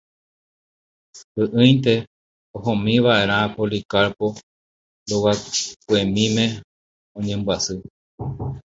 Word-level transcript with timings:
Py'ỹinte 1.33 1.93
ohómiva'erã 2.55 3.37
Policarpo 3.55 4.27
rogakuemíme 5.09 6.45
oñembyasy. 7.17 7.75